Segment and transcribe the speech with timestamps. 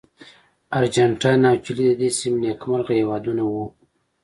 [0.77, 3.65] ارجنټاین او چیلي د دې سیمې نېکمرغه هېوادونه وو.